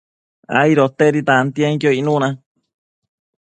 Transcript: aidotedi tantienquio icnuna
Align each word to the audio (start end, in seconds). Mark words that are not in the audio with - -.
aidotedi 0.61 1.21
tantienquio 1.29 1.93
icnuna 1.99 2.33